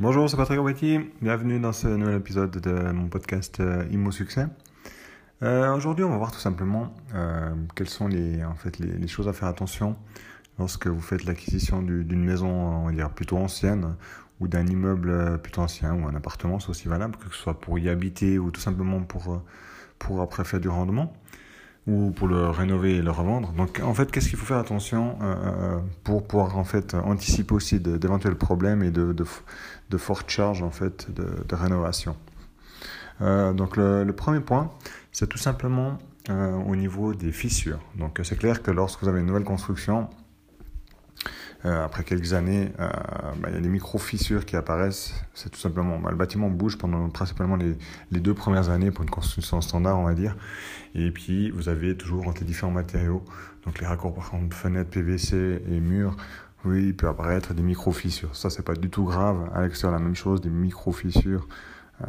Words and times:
Bonjour, 0.00 0.30
c'est 0.30 0.38
Patrick 0.38 0.58
Robetti. 0.58 0.98
Bienvenue 1.20 1.60
dans 1.60 1.74
ce 1.74 1.86
nouvel 1.86 2.14
épisode 2.14 2.52
de 2.52 2.90
mon 2.90 3.10
podcast 3.10 3.60
euh, 3.60 3.84
Immo 3.90 4.10
Succès. 4.10 4.46
Euh, 5.42 5.74
Aujourd'hui, 5.74 6.06
on 6.06 6.08
va 6.08 6.16
voir 6.16 6.32
tout 6.32 6.38
simplement 6.38 6.94
euh, 7.14 7.54
quelles 7.76 7.90
sont 7.90 8.08
les, 8.08 8.42
en 8.42 8.54
fait, 8.54 8.78
les, 8.78 9.06
choses 9.08 9.28
à 9.28 9.34
faire 9.34 9.48
attention 9.48 9.96
lorsque 10.58 10.86
vous 10.86 11.02
faites 11.02 11.24
l'acquisition 11.26 11.82
d'une 11.82 12.24
maison, 12.24 12.48
on 12.48 12.86
va 12.86 12.92
dire, 12.92 13.10
plutôt 13.10 13.36
ancienne 13.36 13.94
ou 14.40 14.48
d'un 14.48 14.66
immeuble 14.66 15.38
plutôt 15.42 15.60
ancien 15.60 15.92
ou 15.92 16.08
un 16.08 16.14
appartement, 16.14 16.58
c'est 16.60 16.70
aussi 16.70 16.88
valable, 16.88 17.16
que 17.16 17.34
ce 17.34 17.42
soit 17.42 17.60
pour 17.60 17.78
y 17.78 17.90
habiter 17.90 18.38
ou 18.38 18.50
tout 18.50 18.62
simplement 18.62 19.02
pour, 19.02 19.42
pour 19.98 20.22
après 20.22 20.44
faire 20.44 20.60
du 20.60 20.70
rendement 20.70 21.12
ou 21.90 22.12
pour 22.12 22.28
le 22.28 22.48
rénover 22.48 22.96
et 22.96 23.02
le 23.02 23.10
revendre. 23.10 23.52
Donc 23.52 23.80
en 23.82 23.94
fait, 23.94 24.10
qu'est-ce 24.10 24.28
qu'il 24.28 24.38
faut 24.38 24.46
faire 24.46 24.58
attention 24.58 25.18
euh, 25.20 25.34
euh, 25.34 25.78
pour 26.04 26.26
pouvoir 26.26 26.56
en 26.56 26.64
fait 26.64 26.94
anticiper 26.94 27.52
aussi 27.54 27.80
d'éventuels 27.80 28.36
problèmes 28.36 28.82
et 28.82 28.92
de, 28.92 29.12
de, 29.12 29.98
fortes 29.98 30.30
charges 30.30 30.62
en 30.62 30.70
fait 30.70 31.08
de, 31.12 31.54
rénovation. 31.54 32.16
Euh, 33.22 33.52
donc 33.52 33.76
le, 33.76 34.10
premier 34.12 34.40
point, 34.40 34.70
c'est 35.10 35.28
tout 35.28 35.38
simplement 35.38 35.98
au 36.28 36.76
niveau 36.76 37.12
des 37.12 37.32
fissures. 37.32 37.80
Donc 37.96 38.20
c'est 38.22 38.36
clair 38.36 38.62
que 38.62 38.70
lorsque 38.70 39.02
vous 39.02 39.08
avez 39.08 39.18
une 39.18 39.26
nouvelle 39.26 39.42
construction, 39.42 40.08
euh, 41.64 41.84
après 41.84 42.04
quelques 42.04 42.32
années, 42.32 42.72
euh, 42.80 42.88
bah, 43.40 43.48
il 43.48 43.54
y 43.54 43.58
a 43.58 43.60
des 43.60 43.68
micro-fissures 43.68 44.46
qui 44.46 44.56
apparaissent. 44.56 45.14
C'est 45.34 45.50
tout 45.50 45.58
simplement, 45.58 45.98
bah, 45.98 46.10
le 46.10 46.16
bâtiment 46.16 46.48
bouge 46.48 46.78
pendant 46.78 47.08
principalement 47.10 47.56
les, 47.56 47.76
les, 48.10 48.20
deux 48.20 48.32
premières 48.32 48.70
années 48.70 48.90
pour 48.90 49.02
une 49.02 49.10
construction 49.10 49.60
standard, 49.60 49.98
on 49.98 50.04
va 50.04 50.14
dire. 50.14 50.36
Et 50.94 51.10
puis, 51.10 51.50
vous 51.50 51.68
avez 51.68 51.96
toujours 51.96 52.28
entre 52.28 52.44
différents 52.44 52.72
matériaux, 52.72 53.22
donc 53.66 53.78
les 53.80 53.86
raccords 53.86 54.14
par 54.14 54.26
exemple 54.26 54.54
fenêtres, 54.54 54.90
PVC 54.90 55.62
et 55.68 55.80
murs. 55.80 56.16
Oui, 56.64 56.88
il 56.88 56.96
peut 56.96 57.08
apparaître 57.08 57.54
des 57.54 57.62
micro-fissures. 57.62 58.36
Ça, 58.36 58.50
c'est 58.50 58.62
pas 58.62 58.74
du 58.74 58.90
tout 58.90 59.04
grave. 59.04 59.50
À 59.54 59.62
l'extérieur, 59.62 59.98
la 59.98 60.04
même 60.04 60.16
chose, 60.16 60.40
des 60.40 60.50
micro-fissures. 60.50 61.46
Euh, 62.02 62.06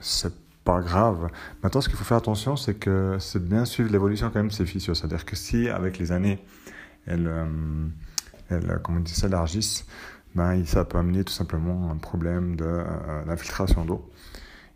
c'est 0.00 0.34
pas 0.64 0.80
grave. 0.80 1.28
Maintenant, 1.62 1.80
ce 1.80 1.88
qu'il 1.88 1.98
faut 1.98 2.04
faire 2.04 2.18
attention, 2.18 2.56
c'est 2.56 2.74
que 2.74 3.16
c'est 3.18 3.42
bien 3.42 3.64
suivre 3.64 3.90
l'évolution 3.90 4.28
quand 4.28 4.38
même 4.38 4.48
de 4.48 4.52
ces 4.52 4.66
fissures. 4.66 4.96
C'est-à-dire 4.96 5.24
que 5.24 5.34
si, 5.34 5.68
avec 5.68 5.98
les 5.98 6.12
années, 6.12 6.38
elles, 7.06 7.26
euh, 7.26 7.46
elles, 8.50 8.80
comme 8.82 8.98
on 8.98 9.00
dit, 9.00 9.14
s'élargissent, 9.14 9.86
ben, 10.34 10.64
ça 10.64 10.84
peut 10.84 10.98
amener 10.98 11.24
tout 11.24 11.32
simplement 11.32 11.90
un 11.90 11.96
problème 11.96 12.56
d'infiltration 13.26 13.84
d'eau. 13.84 14.08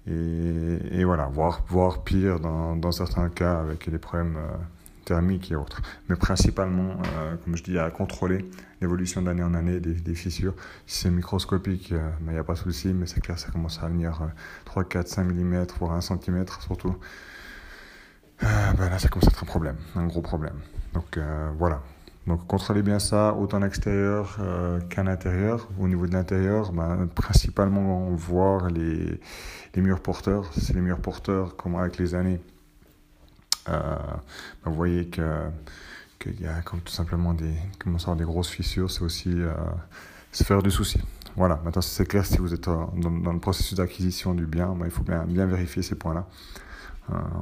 Et, 0.07 1.05
voilà, 1.05 1.27
voire, 1.27 1.63
voire 1.69 2.03
pire 2.03 2.41
dans, 2.41 2.93
certains 2.93 3.29
cas 3.31 3.61
avec 3.61 3.89
des 3.89 3.99
problèmes 3.99 4.37
euh, 4.37 4.57
thermiques 5.05 5.51
et 5.51 5.57
autres. 5.57 5.81
Mais 6.09 6.17
principalement, 6.17 6.97
euh, 7.17 7.37
comme 7.43 7.57
je 7.57 7.63
dis, 7.63 7.79
à 7.79 7.91
contrôler 7.91 8.45
l'évolution 8.83 9.23
d'année 9.23 9.43
en 9.43 9.55
année 9.55 9.81
des, 9.81 9.95
des 9.95 10.15
fissures. 10.15 10.55
Si 10.87 11.03
c'est 11.03 11.11
microscopique, 11.11 11.91
il 11.91 11.97
euh, 11.97 12.11
n'y 12.21 12.33
ben, 12.33 12.39
a 12.39 12.45
pas 12.45 12.53
de 12.55 12.59
souci, 12.59 12.93
mais 12.93 13.07
c'est 13.07 13.21
clair, 13.21 13.39
ça 13.39 13.51
commence 13.51 13.83
à 13.83 13.89
venir 13.89 14.21
3, 14.67 14.85
4, 14.85 15.09
5 15.09 15.25
mm, 15.25 15.67
voire 15.79 15.93
1 15.93 16.01
cm 16.03 16.45
surtout. 16.61 16.95
Ben 18.41 18.91
là, 18.91 18.99
ça 18.99 19.09
commence 19.09 19.29
à 19.29 19.31
être 19.31 19.43
un 19.43 19.47
problème, 19.47 19.77
un 19.95 20.07
gros 20.07 20.21
problème. 20.21 20.59
Donc 20.93 21.19
voilà, 21.57 21.81
donc 22.27 22.47
contrôlez 22.47 22.83
bien 22.83 22.99
ça, 22.99 23.35
autant 23.35 23.59
à 23.59 23.65
l'extérieur 23.65 24.39
euh, 24.41 24.81
qu'à 24.89 25.03
l'intérieur. 25.03 25.69
Au 25.79 25.89
niveau 25.89 26.07
de 26.07 26.13
l'intérieur, 26.13 26.73
ben, 26.73 27.07
principalement 27.15 28.09
voir 28.11 28.71
les, 28.71 29.21
les 29.75 29.83
murs 29.83 30.01
porteurs. 30.01 30.51
C'est 30.59 30.75
les 30.75 30.81
murs 30.81 31.01
porteurs, 31.01 31.57
comme 31.57 31.77
avec 31.77 31.99
les 31.99 32.15
années, 32.15 32.41
euh, 33.69 33.97
ben, 34.65 34.71
vous 34.71 34.75
voyez 34.75 35.09
que 35.09 35.23
qu'il 36.19 36.41
y 36.41 36.47
a 36.47 36.63
comme 36.63 36.81
tout 36.81 36.93
simplement 36.93 37.35
des, 37.35 37.55
des 37.85 38.25
grosses 38.25 38.49
fissures, 38.49 38.91
c'est 38.91 39.03
aussi 39.03 39.31
euh, 39.31 39.53
se 40.33 40.45
faire 40.45 40.63
du 40.63 40.71
souci. 40.71 40.99
Voilà, 41.37 41.61
maintenant 41.65 41.83
c'est 41.83 42.07
clair, 42.07 42.25
si 42.25 42.39
vous 42.39 42.55
êtes 42.55 42.65
dans, 42.65 42.93
dans 42.95 43.33
le 43.33 43.41
processus 43.41 43.77
d'acquisition 43.77 44.35
du 44.35 44.47
bien, 44.47 44.75
ben, 44.75 44.87
il 44.87 44.91
faut 44.91 45.03
bien, 45.03 45.25
bien 45.27 45.47
vérifier 45.47 45.83
ces 45.83 45.97
points-là, 45.97 46.21
euh, 46.21 46.29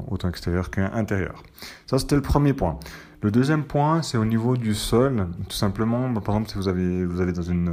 autant 0.09 0.29
extérieur 0.29 0.71
qu'intérieur. 0.71 1.43
Ça, 1.87 1.99
c'était 1.99 2.17
le 2.17 2.23
premier 2.23 2.53
point. 2.53 2.79
Le 3.23 3.31
deuxième 3.31 3.65
point, 3.65 4.03
c'est 4.03 4.19
au 4.19 4.25
niveau 4.25 4.57
du 4.57 4.75
sol. 4.75 5.29
Tout 5.49 5.57
simplement, 5.57 6.09
bah, 6.09 6.21
par 6.21 6.35
exemple, 6.35 6.51
si 6.51 6.57
vous 6.57 6.69
avez, 6.69 7.05
vous 7.05 7.21
allez 7.21 7.33
dans 7.33 7.43
une, 7.43 7.69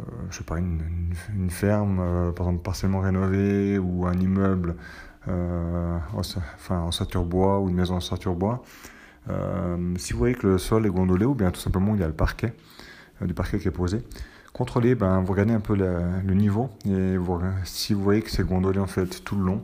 euh, 0.00 0.04
je 0.30 0.38
sais 0.38 0.44
pas, 0.44 0.58
une, 0.58 1.50
ferme, 1.50 2.00
euh, 2.00 2.32
par 2.32 2.46
exemple, 2.46 2.64
partiellement 2.64 3.00
rénovée, 3.00 3.78
ou 3.78 4.06
un 4.06 4.14
immeuble, 4.14 4.74
euh, 5.28 5.98
en, 6.14 6.18
enfin, 6.20 6.80
en 6.80 6.90
sature 6.90 7.24
bois, 7.24 7.60
ou 7.60 7.68
une 7.68 7.76
maison 7.76 7.94
en 7.94 8.00
sature 8.00 8.34
bois, 8.34 8.64
euh, 9.30 9.94
si 9.96 10.12
vous 10.12 10.18
voyez 10.18 10.34
que 10.34 10.48
le 10.48 10.58
sol 10.58 10.84
est 10.84 10.90
gondolé, 10.90 11.24
ou 11.24 11.34
bien 11.34 11.52
tout 11.52 11.60
simplement 11.60 11.94
il 11.94 12.00
y 12.00 12.04
a 12.04 12.08
le 12.08 12.12
parquet, 12.12 12.54
euh, 13.20 13.26
du 13.26 13.34
parquet 13.34 13.60
qui 13.60 13.68
est 13.68 13.72
posé, 13.72 14.02
contrôlez, 14.52 14.96
ben, 14.96 15.20
vous 15.20 15.30
regardez 15.32 15.54
un 15.54 15.60
peu 15.60 15.76
le 15.76 16.34
niveau, 16.34 16.70
et 16.86 17.16
si 17.62 17.94
vous 17.94 18.02
voyez 18.02 18.22
que 18.22 18.32
c'est 18.32 18.44
gondolé 18.44 18.80
en 18.80 18.88
fait 18.88 19.22
tout 19.22 19.36
le 19.36 19.44
long, 19.44 19.62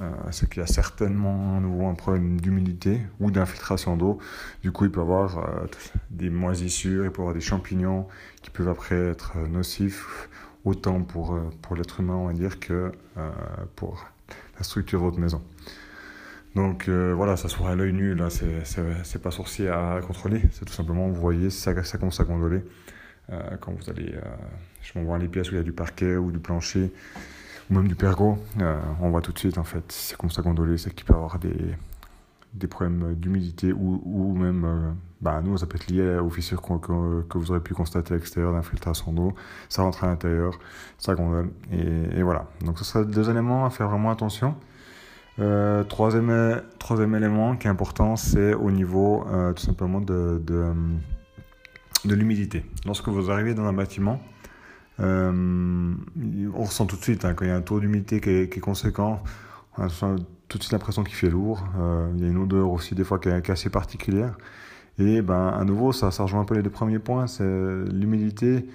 euh, 0.00 0.10
c'est 0.30 0.48
qu'il 0.48 0.60
y 0.60 0.64
a 0.64 0.66
certainement 0.66 1.56
à 1.56 1.60
nouveau 1.60 1.86
un 1.86 1.94
problème 1.94 2.40
d'humidité 2.40 3.00
ou 3.20 3.30
d'infiltration 3.30 3.96
d'eau. 3.96 4.18
Du 4.62 4.72
coup, 4.72 4.84
il 4.84 4.90
peut 4.90 5.00
y 5.00 5.02
avoir 5.02 5.38
euh, 5.38 5.66
des 6.10 6.30
moisissures, 6.30 7.04
il 7.04 7.10
peut 7.10 7.18
y 7.18 7.20
avoir 7.20 7.34
des 7.34 7.40
champignons 7.40 8.06
qui 8.42 8.50
peuvent 8.50 8.68
après 8.68 8.96
être 8.96 9.38
nocifs, 9.48 10.28
autant 10.64 11.02
pour, 11.02 11.34
euh, 11.34 11.50
pour 11.62 11.76
l'être 11.76 12.00
humain, 12.00 12.14
on 12.14 12.26
va 12.26 12.32
dire, 12.32 12.58
que 12.58 12.92
euh, 13.16 13.30
pour 13.76 14.06
la 14.56 14.64
structure 14.64 15.00
de 15.00 15.04
votre 15.04 15.18
maison. 15.18 15.42
Donc 16.54 16.88
euh, 16.88 17.12
voilà, 17.14 17.36
ça 17.36 17.48
se 17.48 17.56
voit 17.56 17.70
à 17.70 17.74
l'œil 17.74 17.92
nu, 17.92 18.14
là, 18.14 18.28
c'est 18.30 19.22
pas 19.22 19.30
sorcier 19.30 19.68
à 19.68 20.00
contrôler, 20.06 20.40
c'est 20.52 20.64
tout 20.64 20.72
simplement, 20.72 21.08
vous 21.08 21.20
voyez, 21.20 21.50
ça, 21.50 21.82
ça 21.82 21.98
commence 21.98 22.20
à 22.20 22.24
gondoler. 22.24 22.62
quand 23.60 23.72
vous 23.72 23.90
allez, 23.90 24.14
je 24.82 24.96
m'envoie 24.96 25.18
les 25.18 25.26
pièces 25.26 25.50
où 25.50 25.54
il 25.54 25.56
y 25.56 25.60
a 25.60 25.64
du 25.64 25.72
parquet 25.72 26.16
ou 26.16 26.30
du 26.30 26.38
plancher, 26.38 26.92
ou 27.70 27.74
même 27.74 27.88
du 27.88 27.94
pergo, 27.94 28.38
euh, 28.60 28.80
on 29.00 29.10
voit 29.10 29.20
tout 29.20 29.32
de 29.32 29.38
suite 29.38 29.58
en 29.58 29.64
fait, 29.64 29.84
c'est 29.88 30.16
comme 30.16 30.30
ça 30.30 30.42
gondolé, 30.42 30.76
c'est 30.78 30.94
qu'il 30.94 31.06
peut 31.06 31.14
avoir 31.14 31.38
des, 31.38 31.56
des 32.54 32.66
problèmes 32.66 33.14
d'humidité 33.14 33.72
ou, 33.72 34.02
ou 34.04 34.34
même, 34.34 34.64
euh, 34.64 34.90
bah, 35.20 35.40
nous 35.42 35.58
ça 35.58 35.66
peut 35.66 35.76
être 35.76 35.88
lié 35.88 36.18
aux 36.18 36.30
fissures 36.30 36.62
que, 36.62 37.38
vous 37.38 37.50
aurez 37.50 37.60
pu 37.60 37.74
constater 37.74 38.14
à 38.14 38.16
l'extérieur 38.16 38.52
d'infiltration 38.52 39.12
d'eau, 39.12 39.34
ça 39.68 39.82
rentre 39.82 40.04
à 40.04 40.06
l'intérieur, 40.08 40.58
ça 40.98 41.14
gondole, 41.14 41.50
et, 41.72 42.18
et, 42.18 42.22
voilà. 42.22 42.46
Donc 42.64 42.78
ce 42.78 42.84
serait 42.84 43.04
deux 43.04 43.30
éléments 43.30 43.64
à 43.64 43.70
faire 43.70 43.88
vraiment 43.88 44.10
attention. 44.10 44.54
Euh, 45.40 45.82
troisième, 45.82 46.62
troisième 46.78 47.14
élément 47.16 47.56
qui 47.56 47.66
est 47.66 47.70
important, 47.70 48.14
c'est 48.14 48.54
au 48.54 48.70
niveau 48.70 49.26
euh, 49.32 49.52
tout 49.52 49.62
simplement 49.62 50.00
de, 50.00 50.40
de 52.04 52.14
l'humidité. 52.14 52.64
Lorsque 52.86 53.08
vous 53.08 53.30
arrivez 53.30 53.54
dans 53.54 53.64
un 53.64 53.72
bâtiment, 53.72 54.20
euh, 55.00 55.94
on 56.54 56.62
ressent 56.62 56.86
tout 56.86 56.96
de 56.96 57.02
suite 57.02 57.24
hein, 57.24 57.34
quand 57.34 57.44
il 57.44 57.48
y 57.48 57.50
a 57.50 57.56
un 57.56 57.62
taux 57.62 57.80
d'humidité 57.80 58.20
qui, 58.20 58.30
est 58.30 58.60
conséquent, 58.60 59.22
on 59.76 59.84
a 59.84 59.88
tout 60.48 60.58
de 60.58 60.62
suite 60.62 60.72
l'impression 60.72 61.02
qu'il 61.02 61.16
fait 61.16 61.30
lourd. 61.30 61.64
Euh, 61.78 62.10
il 62.16 62.22
y 62.22 62.26
a 62.26 62.28
une 62.28 62.38
odeur 62.38 62.70
aussi 62.70 62.94
des 62.94 63.04
fois 63.04 63.18
qui 63.18 63.28
est, 63.28 63.42
qui 63.42 63.50
est 63.50 63.54
assez 63.54 63.70
particulière. 63.70 64.36
Et 64.98 65.22
ben 65.22 65.48
à 65.48 65.64
nouveau, 65.64 65.92
ça, 65.92 66.10
ça 66.10 66.22
rejoint 66.22 66.40
un 66.40 66.44
peu 66.44 66.54
les 66.54 66.62
deux 66.62 66.70
premiers 66.70 67.00
points, 67.00 67.26
c'est 67.26 67.44
l'humidité. 67.44 68.68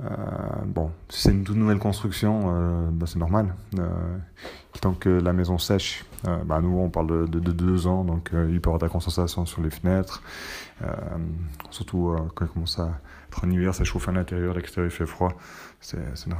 Euh, 0.00 0.06
bon, 0.64 0.92
si 1.08 1.22
c'est 1.22 1.32
une 1.32 1.44
toute 1.44 1.56
nouvelle 1.56 1.78
construction, 1.78 2.42
euh, 2.46 2.88
ben 2.90 3.06
c'est 3.06 3.18
normal. 3.18 3.54
Euh, 3.78 3.88
tant 4.80 4.94
que 4.94 5.08
la 5.08 5.32
maison 5.32 5.58
sèche, 5.58 6.04
à 6.24 6.60
nouveau 6.60 6.82
on 6.82 6.90
parle 6.90 7.08
de, 7.08 7.26
de, 7.26 7.40
de 7.40 7.52
deux 7.52 7.88
ans, 7.88 8.04
donc 8.04 8.30
il 8.32 8.60
peut 8.60 8.68
y 8.68 8.70
avoir 8.70 8.78
de 8.78 8.84
la 8.84 8.88
condensation 8.88 9.44
sur 9.44 9.60
les 9.60 9.70
fenêtres. 9.70 10.22
surtout 11.70 12.14
quand 12.34 12.44
il 12.44 12.48
commence 12.48 12.78
à 12.78 13.00
être 13.26 13.44
en 13.44 13.50
hiver, 13.50 13.74
ça 13.74 13.82
chauffe 13.82 14.08
à 14.08 14.12
l'intérieur, 14.12 14.54
l'extérieur 14.54 14.92
fait 14.92 15.06
froid. 15.06 15.32
C'est 15.80 15.98
une 16.26 16.34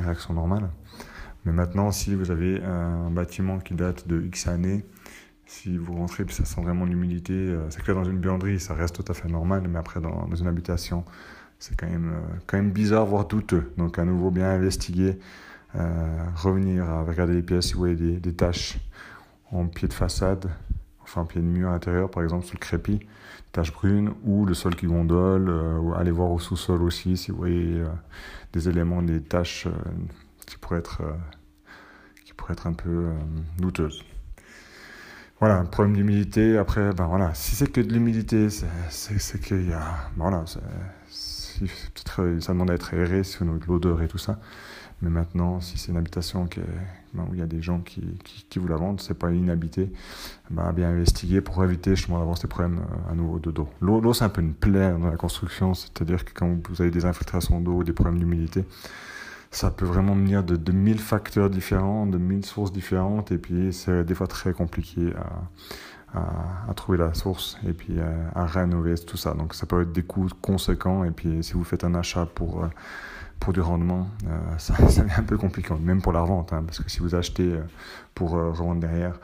réaction 0.00 0.34
normale. 0.34 0.68
Mais 1.46 1.52
maintenant, 1.52 1.90
si 1.90 2.14
vous 2.14 2.30
avez 2.30 2.62
un 2.62 3.10
bâtiment 3.10 3.58
qui 3.60 3.74
date 3.74 4.06
de 4.06 4.20
X 4.20 4.46
années, 4.46 4.84
si 5.46 5.78
vous 5.78 5.94
rentrez 5.94 6.26
ça 6.28 6.44
sent 6.44 6.60
vraiment 6.60 6.84
l'humidité, 6.84 7.56
c'est 7.70 7.82
clair 7.82 7.96
dans 7.96 8.04
une 8.04 8.18
buanderie, 8.18 8.60
ça 8.60 8.74
reste 8.74 9.02
tout 9.02 9.10
à 9.10 9.14
fait 9.14 9.28
normal, 9.28 9.66
mais 9.68 9.78
après 9.78 10.02
dans 10.02 10.34
une 10.34 10.46
habitation, 10.46 11.04
c'est 11.58 11.76
quand 11.76 11.88
même, 11.88 12.12
euh, 12.14 12.36
quand 12.46 12.56
même 12.56 12.70
bizarre, 12.70 13.06
voire 13.06 13.26
douteux. 13.26 13.72
Donc 13.76 13.98
à 13.98 14.04
nouveau 14.04 14.30
bien 14.30 14.50
investiguer, 14.50 15.18
euh, 15.74 16.24
revenir 16.36 16.86
regarder 17.06 17.34
les 17.34 17.42
pièces 17.42 17.66
si 17.68 17.72
vous 17.74 17.80
voyez 17.80 17.96
des, 17.96 18.18
des 18.18 18.32
taches 18.32 18.78
en 19.50 19.66
pied 19.66 19.88
de 19.88 19.92
façade, 19.92 20.50
enfin 21.02 21.22
en 21.22 21.24
pied 21.24 21.40
de 21.40 21.46
mur 21.46 21.70
intérieur 21.70 22.10
par 22.10 22.22
exemple 22.22 22.44
sur 22.46 22.54
le 22.54 22.60
crépi, 22.60 23.00
taches 23.52 23.72
brunes 23.72 24.12
ou 24.24 24.44
le 24.44 24.54
sol 24.54 24.76
qui 24.76 24.86
gondole, 24.86 25.48
euh, 25.48 25.78
ou 25.78 25.94
allez 25.94 26.10
voir 26.10 26.30
au 26.30 26.38
sous-sol 26.38 26.82
aussi 26.82 27.16
si 27.16 27.30
vous 27.30 27.38
voyez 27.38 27.82
des 28.52 28.68
éléments, 28.68 29.02
des 29.02 29.20
taches 29.20 29.68
qui 30.46 30.56
pourraient 30.58 30.78
être, 30.78 31.02
qui 32.24 32.32
pourraient 32.34 32.54
être 32.54 32.66
un 32.66 32.72
peu 32.72 33.08
douteuses. 33.58 34.04
Voilà, 35.40 35.62
problème 35.62 35.94
d'humidité. 35.94 36.58
Après, 36.58 36.92
ben 36.92 37.06
voilà, 37.06 37.32
si 37.34 37.54
c'est 37.54 37.70
que 37.70 37.80
de 37.80 37.92
l'humidité, 37.92 38.48
c'est 38.90 39.40
qu'il 39.40 39.68
y 39.68 39.72
a, 39.72 40.10
ben 40.16 40.30
voilà, 40.30 40.44
peut-être 41.66 42.40
ça 42.40 42.52
demande 42.52 42.70
à 42.70 42.74
être 42.74 42.94
aéré, 42.94 43.22
de 43.22 43.66
l'odeur 43.66 44.02
et 44.02 44.08
tout 44.08 44.18
ça. 44.18 44.38
Mais 45.00 45.10
maintenant, 45.10 45.60
si 45.60 45.78
c'est 45.78 45.92
une 45.92 45.96
habitation 45.96 46.48
ben, 47.14 47.24
où 47.30 47.34
il 47.34 47.38
y 47.38 47.42
a 47.42 47.46
des 47.46 47.62
gens 47.62 47.78
qui, 47.78 48.02
qui, 48.50 48.58
vous 48.58 48.66
la 48.66 48.76
vendent, 48.76 49.00
c'est 49.00 49.16
pas 49.16 49.30
inhabité, 49.30 49.92
ben, 50.50 50.72
bien 50.72 50.88
investiguer 50.88 51.40
pour 51.40 51.62
éviter 51.62 51.94
justement 51.94 52.18
d'avoir 52.18 52.36
ces 52.36 52.48
problèmes 52.48 52.80
à 53.08 53.14
nouveau 53.14 53.38
de 53.38 53.52
d'eau. 53.52 53.68
L'eau, 53.80 54.12
c'est 54.12 54.24
un 54.24 54.28
peu 54.28 54.40
une 54.40 54.54
plaie 54.54 54.90
dans 54.90 55.08
la 55.08 55.16
construction, 55.16 55.74
c'est-à-dire 55.74 56.24
que 56.24 56.32
quand 56.34 56.68
vous 56.68 56.82
avez 56.82 56.90
des 56.90 57.04
infiltrations 57.04 57.60
d'eau, 57.60 57.84
des 57.84 57.92
problèmes 57.92 58.18
d'humidité, 58.18 58.64
ça 59.52 59.70
peut 59.70 59.86
vraiment 59.86 60.14
venir 60.14 60.42
de, 60.42 60.56
de 60.56 60.72
1000 60.72 60.98
facteurs 60.98 61.48
différents, 61.48 62.06
de 62.06 62.18
1000 62.18 62.44
sources 62.44 62.72
différentes, 62.72 63.30
et 63.30 63.38
puis 63.38 63.72
c'est 63.72 64.04
des 64.04 64.14
fois 64.14 64.26
très 64.26 64.52
compliqué 64.52 65.12
à, 65.16 65.26
à, 66.14 66.74
trouver 66.74 66.98
la 66.98 67.14
source 67.14 67.58
et 67.66 67.72
puis 67.72 67.96
à, 68.34 68.46
rénover 68.46 68.94
tout 68.96 69.16
ça. 69.16 69.34
Donc 69.34 69.54
ça 69.54 69.66
peut 69.66 69.82
être 69.82 69.92
des 69.92 70.02
coûts 70.02 70.28
conséquents, 70.40 71.04
et 71.04 71.10
puis 71.10 71.42
si 71.42 71.52
vous 71.52 71.64
faites 71.64 71.84
un 71.84 71.94
achat 71.94 72.26
pour, 72.26 72.64
euh, 72.64 72.68
pour 73.40 73.52
du 73.52 73.60
rendement, 73.60 74.08
euh, 74.26 74.38
ça, 74.58 74.76
ça 74.88 75.02
devient 75.02 75.14
un 75.18 75.22
peu 75.22 75.36
compliqué, 75.36 75.74
même 75.74 76.02
pour 76.02 76.12
la 76.12 76.20
revente, 76.20 76.52
hein, 76.52 76.62
parce 76.64 76.80
que 76.80 76.90
si 76.90 77.00
vous 77.00 77.14
achetez 77.14 77.52
euh, 77.52 77.62
pour 78.14 78.30
revendre 78.30 78.80
derrière, 78.80 79.14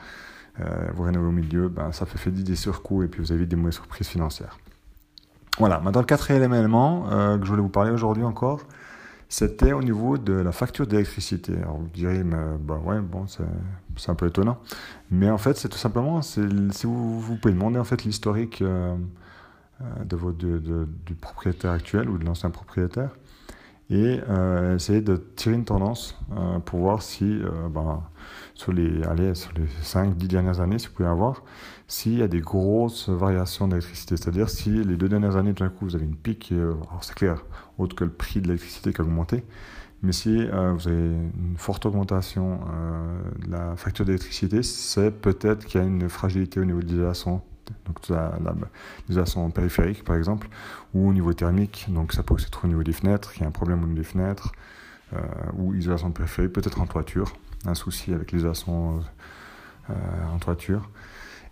vous 0.93 1.03
rénovez 1.03 1.27
au 1.27 1.31
milieu, 1.33 1.67
ben, 1.67 1.91
ça 1.91 2.05
fait, 2.05 2.17
fait 2.17 2.31
des 2.31 2.55
surcoûts 2.55 3.03
et 3.03 3.09
puis 3.09 3.19
vous 3.19 3.33
avez 3.33 3.45
des 3.45 3.57
mauvaises 3.57 3.73
surprises 3.73 4.07
financières. 4.07 4.57
Voilà, 5.57 5.81
maintenant 5.81 5.99
le 5.99 6.05
quatrième 6.05 6.53
élément 6.53 7.09
que 7.09 7.41
je 7.43 7.49
voulais 7.49 7.61
vous 7.61 7.67
parler 7.67 7.91
aujourd'hui 7.91 8.23
encore, 8.23 8.61
c'était 9.29 9.73
au 9.73 9.81
niveau 9.81 10.17
de 10.17 10.33
la 10.33 10.51
facture 10.51 10.87
d'électricité. 10.87 11.57
Alors 11.57 11.77
vous 11.77 11.89
direz, 11.93 12.23
mais 12.23 12.37
bah 12.59 12.79
ouais, 12.83 12.99
bon, 12.99 13.25
c'est 13.27 14.09
un 14.09 14.15
peu 14.15 14.27
étonnant. 14.27 14.59
Mais 15.11 15.29
en 15.29 15.37
fait, 15.37 15.57
c'est 15.57 15.69
tout 15.69 15.77
simplement, 15.77 16.21
si 16.21 16.39
vous, 16.83 17.19
vous 17.19 17.35
pouvez 17.37 17.53
demander 17.53 17.79
en 17.79 17.83
fait 17.83 18.03
l'historique 18.03 18.61
euh, 18.61 18.95
euh, 19.81 20.03
de 20.05 20.59
de, 20.59 20.87
du 21.05 21.15
propriétaire 21.15 21.71
actuel 21.71 22.09
ou 22.09 22.17
de 22.17 22.25
l'ancien 22.25 22.49
propriétaire 22.49 23.09
et 23.89 24.19
euh, 24.29 24.75
essayer 24.75 25.01
de 25.01 25.15
tirer 25.35 25.55
une 25.55 25.65
tendance 25.65 26.17
pour 26.65 26.79
voir 26.79 27.01
si, 27.01 27.39
ben, 27.71 28.01
sur, 28.55 28.73
les, 28.73 29.03
allez, 29.03 29.35
sur 29.35 29.51
les 29.55 29.67
5-10 29.83 30.27
dernières 30.27 30.59
années, 30.59 30.79
si 30.79 30.87
vous 30.87 30.93
pouvez 30.93 31.09
avoir, 31.09 31.43
s'il 31.87 32.17
y 32.17 32.23
a 32.23 32.27
des 32.27 32.41
grosses 32.41 33.09
variations 33.09 33.67
d'électricité. 33.67 34.17
C'est-à-dire 34.17 34.49
si 34.49 34.69
les 34.69 34.97
deux 34.97 35.07
dernières 35.07 35.35
années, 35.35 35.53
tout 35.53 35.63
d'un 35.63 35.69
coup, 35.69 35.85
vous 35.85 35.95
avez 35.95 36.05
une 36.05 36.15
pique, 36.15 36.51
alors 36.51 37.03
c'est 37.03 37.15
clair, 37.15 37.43
autre 37.77 37.95
que 37.95 38.03
le 38.03 38.11
prix 38.11 38.41
de 38.41 38.47
l'électricité 38.47 38.91
qui 38.91 39.01
a 39.01 39.03
augmenté. 39.03 39.43
Mais 40.05 40.11
si 40.11 40.37
euh, 40.37 40.73
vous 40.73 40.87
avez 40.87 40.97
une 40.97 41.57
forte 41.57 41.85
augmentation 41.87 42.59
euh, 42.71 43.17
de 43.43 43.51
la 43.51 43.75
facture 43.75 44.05
d'électricité, 44.05 44.61
c'est 44.61 45.09
peut-être 45.09 45.65
qu'il 45.65 45.81
y 45.81 45.83
a 45.83 45.87
une 45.87 46.09
fragilité 46.09 46.59
au 46.59 46.65
niveau 46.65 46.79
de 46.79 46.85
l'isolation, 46.85 47.41
donc 47.85 47.99
l'isolation 49.07 49.49
périphérique 49.51 50.03
par 50.03 50.15
exemple, 50.15 50.47
ou 50.93 51.09
au 51.09 51.13
niveau 51.13 51.33
thermique. 51.33 51.85
Donc 51.89 52.13
ça 52.13 52.23
peut 52.23 52.33
aussi 52.33 52.47
être 52.47 52.65
au 52.65 52.67
niveau 52.67 52.83
des 52.83 52.93
fenêtres, 52.93 53.33
il 53.35 53.41
y 53.41 53.43
a 53.43 53.47
un 53.47 53.51
problème 53.51 53.83
au 53.83 53.87
niveau 53.87 53.97
des 53.97 54.03
fenêtres, 54.03 54.51
euh, 55.13 55.19
ou 55.57 55.73
isolation 55.73 56.11
périphérique, 56.11 56.53
peut-être 56.53 56.81
en 56.81 56.87
toiture, 56.87 57.35
un 57.65 57.75
souci 57.75 58.13
avec 58.13 58.31
l'isolation 58.31 59.01
en 59.87 60.39
toiture. 60.39 60.89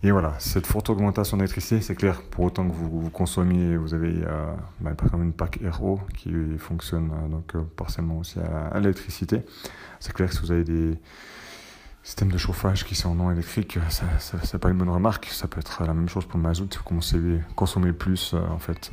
Et 0.06 0.12
voilà, 0.12 0.36
cette 0.38 0.68
forte 0.68 0.90
augmentation 0.90 1.38
d'électricité, 1.38 1.80
c'est 1.80 1.96
clair, 1.96 2.22
pour 2.24 2.44
autant 2.44 2.68
que 2.68 2.74
vous, 2.74 3.04
vous 3.04 3.10
consommiez, 3.10 3.78
vous 3.78 3.94
avez 3.94 4.14
euh, 4.26 4.54
bah, 4.82 4.92
par 4.96 5.06
exemple 5.06 5.24
une 5.24 5.32
PAC 5.32 5.62
RO 5.72 6.02
qui 6.14 6.30
fonctionne 6.58 7.10
euh, 7.14 7.30
donc 7.30 7.56
euh, 7.56 7.62
partiellement 7.78 8.18
aussi 8.18 8.38
à, 8.40 8.78
l'électricité. 8.82 9.44
C'est 10.02 10.12
clair 10.12 10.28
que 10.28 10.36
si 10.36 10.42
vous 10.42 10.52
avez 10.52 10.66
des 10.66 10.98
systèmes 12.04 12.32
de 12.32 12.38
chauffage 12.38 12.86
qui 12.86 12.96
sont 12.96 13.16
non 13.16 13.32
électriques, 13.32 13.80
ça, 13.90 14.04
ça, 14.20 14.38
c'est 14.44 14.60
pas 14.60 14.70
une 14.70 14.78
bonne 14.78 14.90
remarque. 14.90 15.28
Ça 15.32 15.48
peut 15.48 15.60
être 15.60 15.84
la 15.86 15.94
même 15.94 16.10
chose 16.10 16.26
pour 16.26 16.38
le 16.38 16.44
mazout, 16.44 16.80
consommer 17.56 17.94
plus 17.94 18.34
en 18.34 18.60
fait. 18.60 18.92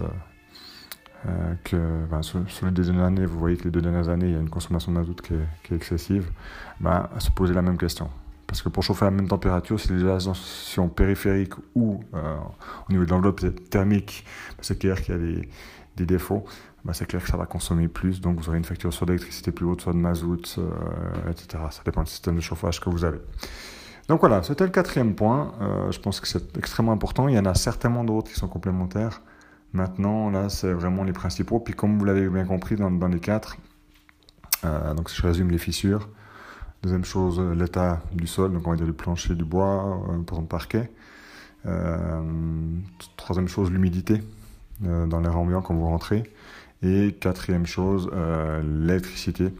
que 1.64 2.06
ben, 2.10 2.22
sur, 2.22 2.40
les 2.62 2.70
deux 2.70 2.84
dernières 2.84 3.06
années, 3.06 3.26
vous 3.26 3.38
voyez 3.38 3.56
que 3.56 3.64
les 3.64 3.70
deux 3.70 3.82
dernières 3.82 4.08
années, 4.08 4.26
il 4.26 4.32
y 4.32 4.36
a 4.36 4.40
une 4.40 4.48
consommation 4.48 4.92
de 4.92 4.98
mazout 4.98 5.20
qui 5.20 5.34
est, 5.34 5.46
qui 5.64 5.74
est 5.74 5.76
excessive, 5.76 6.30
ben, 6.78 7.08
se 7.18 7.30
poser 7.30 7.52
la 7.52 7.62
même 7.62 7.76
question. 7.76 8.08
Parce 8.50 8.62
que 8.62 8.68
pour 8.68 8.82
chauffer 8.82 9.04
à 9.04 9.10
la 9.10 9.16
même 9.16 9.28
température, 9.28 9.78
si 9.78 9.92
l'isolation 9.92 10.88
périphérique 10.88 11.52
ou 11.76 12.02
euh, 12.14 12.36
au 12.88 12.92
niveau 12.92 13.04
de 13.04 13.10
l'enveloppe 13.10 13.44
thermique, 13.70 14.24
bah, 14.56 14.62
c'est 14.62 14.76
clair 14.76 15.00
qu'il 15.00 15.14
y 15.14 15.16
a 15.16 15.20
des, 15.20 15.48
défauts. 16.06 16.44
Bah, 16.84 16.92
c'est 16.94 17.06
clair 17.06 17.22
que 17.22 17.28
ça 17.28 17.36
va 17.36 17.46
consommer 17.46 17.88
plus, 17.88 18.20
donc 18.20 18.38
vous 18.38 18.48
aurez 18.48 18.58
une 18.58 18.64
facture 18.64 18.92
soit 18.92 19.06
d'électricité 19.06 19.52
plus 19.52 19.66
haute, 19.66 19.82
soit 19.82 19.92
de 19.92 19.98
mazout, 19.98 20.56
euh, 20.58 20.70
etc. 21.30 21.62
Ça 21.70 21.82
dépend 21.84 22.02
du 22.02 22.10
système 22.10 22.36
de 22.36 22.40
chauffage 22.40 22.80
que 22.80 22.88
vous 22.88 23.04
avez. 23.04 23.20
Donc 24.08 24.20
voilà, 24.20 24.42
c'était 24.42 24.64
le 24.64 24.70
quatrième 24.70 25.14
point. 25.14 25.52
Euh, 25.60 25.92
je 25.92 26.00
pense 26.00 26.20
que 26.20 26.26
c'est 26.26 26.56
extrêmement 26.56 26.92
important. 26.92 27.28
Il 27.28 27.34
y 27.34 27.38
en 27.38 27.44
a 27.44 27.54
certainement 27.54 28.02
d'autres 28.02 28.30
qui 28.30 28.38
sont 28.38 28.48
complémentaires. 28.48 29.20
Maintenant, 29.72 30.30
là, 30.30 30.48
c'est 30.48 30.72
vraiment 30.72 31.04
les 31.04 31.12
principaux. 31.12 31.60
Puis 31.60 31.74
comme 31.74 31.98
vous 31.98 32.04
l'avez 32.04 32.28
bien 32.28 32.44
compris 32.44 32.76
dans, 32.76 32.90
les 33.08 33.20
quatre, 33.20 33.56
donc 34.96 35.10
si 35.10 35.16
je 35.16 35.22
résume 35.22 35.50
les 35.50 35.58
fissures, 35.58 36.08
Deuxième 36.82 37.04
chose, 37.04 37.38
euh, 37.38 37.54
l'état 37.54 38.00
du 38.10 38.26
sol, 38.26 38.54
donc 38.54 38.66
on 38.66 38.70
va 38.70 38.76
dire 38.76 38.86
du 38.86 38.94
plancher, 38.94 39.34
du 39.34 39.44
bois, 39.44 40.02
euh, 40.08 40.22
par 40.22 40.38
exemple 40.38 40.46
parquet. 40.48 40.90
Euh, 41.66 42.22
troisième 43.18 43.48
chose, 43.48 43.70
l'humidité 43.70 44.22
dans 44.80 45.20
l'air 45.20 45.36
ambiant 45.36 45.62
quand 45.62 45.74
vous 45.74 45.86
rentrez. 45.86 46.24
Et 46.82 47.12
quatrième 47.20 47.66
chose, 47.66 48.10
l'électricité 48.62 49.52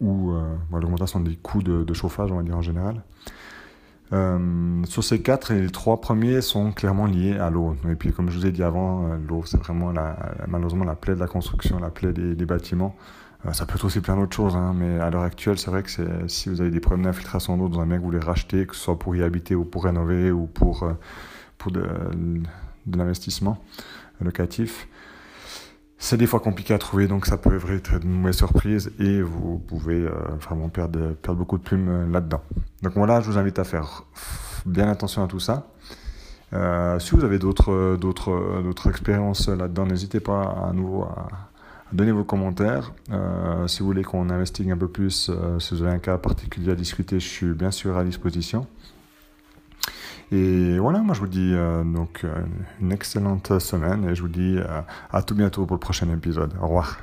ou 0.00 0.32
l'augmentation 0.72 1.20
des 1.20 1.36
coûts 1.36 1.62
de, 1.62 1.92
chauffage, 1.94 2.30
on 2.30 2.36
va 2.36 2.42
dire 2.42 2.56
en 2.56 2.62
général. 2.62 3.02
sur 4.86 5.02
ces 5.02 5.20
quatre, 5.22 5.52
les 5.52 5.70
trois 5.70 6.00
premiers 6.00 6.40
sont 6.40 6.70
clairement 6.70 7.06
liés 7.06 7.36
à 7.36 7.50
l'eau. 7.50 7.76
Et 7.90 7.96
puis, 7.96 8.12
comme 8.12 8.30
je 8.30 8.38
vous 8.38 8.46
ai 8.46 8.52
dit 8.52 8.62
avant, 8.62 9.08
l'eau, 9.28 9.42
c'est 9.44 9.58
vraiment 9.58 9.90
la, 9.90 10.16
malheureusement 10.46 10.84
la 10.84 10.94
plaie 10.94 11.14
de 11.14 11.20
la 11.20 11.26
construction, 11.26 11.80
la 11.80 11.90
plaie 11.90 12.12
des 12.12 12.46
bâtiments. 12.46 12.94
Euh, 13.46 13.52
ça 13.52 13.66
peut 13.66 13.74
être 13.74 13.84
aussi 13.84 14.00
plein 14.00 14.16
d'autres 14.16 14.34
choses, 14.34 14.56
hein, 14.56 14.74
mais 14.74 14.98
à 14.98 15.10
l'heure 15.10 15.22
actuelle, 15.22 15.58
c'est 15.58 15.70
vrai 15.70 15.82
que 15.82 15.90
si 16.28 16.48
vous 16.48 16.60
avez 16.60 16.70
des 16.70 16.80
problèmes 16.80 17.04
d'infiltration 17.04 17.56
d'eau 17.56 17.68
dans 17.68 17.80
un 17.80 17.86
bien 17.86 17.96
que 17.96 18.02
vous 18.02 18.08
voulez 18.08 18.18
racheter, 18.18 18.66
que 18.66 18.74
ce 18.74 18.82
soit 18.82 18.98
pour 18.98 19.14
y 19.16 19.22
habiter 19.22 19.54
ou 19.54 19.64
pour 19.64 19.84
rénover 19.84 20.30
ou 20.30 20.46
pour, 20.46 20.84
euh, 20.84 20.92
pour 21.58 21.70
de 21.72 21.82
l'investissement 22.86 23.62
locatif, 24.20 24.88
c'est 25.98 26.16
des 26.16 26.26
fois 26.26 26.40
compliqué 26.40 26.74
à 26.74 26.78
trouver, 26.78 27.08
donc 27.08 27.26
ça 27.26 27.36
peut 27.38 27.58
être 27.70 27.94
une 28.02 28.10
mauvaise 28.10 28.36
surprise 28.36 28.92
et 28.98 29.22
vous 29.22 29.58
pouvez 29.58 30.02
euh, 30.02 30.10
vraiment 30.40 30.68
perdre, 30.68 31.14
perdre 31.14 31.38
beaucoup 31.38 31.58
de 31.58 31.62
plumes 31.62 32.12
là-dedans. 32.12 32.42
Donc 32.82 32.94
voilà, 32.94 33.20
je 33.20 33.30
vous 33.30 33.38
invite 33.38 33.58
à 33.58 33.64
faire 33.64 34.04
bien 34.66 34.88
attention 34.88 35.24
à 35.24 35.26
tout 35.26 35.40
ça. 35.40 35.68
si 36.98 37.10
vous 37.14 37.24
avez 37.24 37.38
d'autres, 37.38 38.88
expériences 38.88 39.48
là-dedans, 39.48 39.86
n'hésitez 39.86 40.20
pas 40.20 40.68
à 40.68 40.72
nouveau 40.72 41.02
à, 41.02 41.28
Donnez 41.94 42.10
vos 42.10 42.24
commentaires. 42.24 42.92
Euh, 43.12 43.68
si 43.68 43.78
vous 43.78 43.86
voulez 43.86 44.02
qu'on 44.02 44.28
investigue 44.28 44.68
un 44.72 44.76
peu 44.76 44.88
plus, 44.88 45.30
euh, 45.30 45.60
si 45.60 45.74
vous 45.74 45.82
avez 45.82 45.92
un 45.92 46.00
cas 46.00 46.18
particulier 46.18 46.72
à 46.72 46.74
discuter, 46.74 47.20
je 47.20 47.28
suis 47.28 47.52
bien 47.52 47.70
sûr 47.70 47.96
à 47.96 48.02
disposition. 48.02 48.66
Et 50.32 50.78
voilà, 50.78 51.00
moi 51.00 51.14
je 51.14 51.20
vous 51.20 51.28
dis 51.28 51.52
euh, 51.54 51.84
donc 51.84 52.24
une 52.80 52.92
excellente 52.92 53.58
semaine 53.58 54.08
et 54.08 54.14
je 54.14 54.22
vous 54.22 54.28
dis 54.28 54.58
à 55.12 55.22
tout 55.22 55.34
bientôt 55.34 55.66
pour 55.66 55.76
le 55.76 55.80
prochain 55.80 56.10
épisode. 56.10 56.52
Au 56.60 56.66
revoir. 56.66 56.98